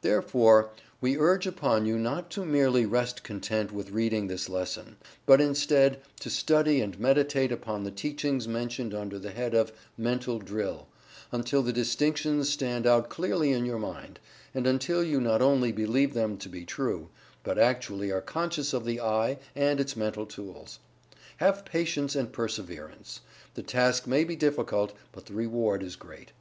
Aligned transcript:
Therefore 0.00 0.70
we 1.00 1.16
urge 1.16 1.46
upon 1.46 1.86
you 1.86 1.96
not 1.96 2.32
to 2.32 2.44
merely 2.44 2.84
rest 2.84 3.22
content 3.22 3.70
with 3.70 3.92
reading 3.92 4.26
this 4.26 4.48
lesson, 4.48 4.96
but, 5.24 5.40
instead, 5.40 6.00
to 6.18 6.28
study 6.30 6.80
and 6.80 6.98
meditate 6.98 7.52
upon 7.52 7.84
the 7.84 7.92
teachings 7.92 8.48
mentioned 8.48 8.92
under 8.92 9.20
the 9.20 9.30
head 9.30 9.54
of 9.54 9.70
"Mental 9.96 10.40
Drill," 10.40 10.88
until 11.30 11.62
the 11.62 11.72
distinctions 11.72 12.48
stand 12.48 12.88
out 12.88 13.08
clearly 13.08 13.52
in 13.52 13.64
your 13.64 13.78
mind, 13.78 14.18
and 14.52 14.66
until 14.66 15.04
you 15.04 15.20
not 15.20 15.40
only 15.40 15.70
believe 15.70 16.12
them 16.12 16.36
to 16.38 16.48
be 16.48 16.64
true, 16.64 17.10
but 17.44 17.56
actually 17.56 18.10
are 18.10 18.20
conscious 18.20 18.72
of 18.72 18.84
the 18.84 19.00
"I" 19.00 19.38
and 19.54 19.78
its 19.78 19.94
Mental 19.94 20.26
Tools. 20.26 20.80
Have 21.36 21.64
patience 21.64 22.16
and 22.16 22.32
perseverance. 22.32 23.20
The 23.54 23.62
task 23.62 24.08
may 24.08 24.24
be 24.24 24.34
difficult, 24.34 24.92
but 25.12 25.26
the 25.26 25.34
reward 25.34 25.84
is 25.84 25.94
great. 25.94 26.32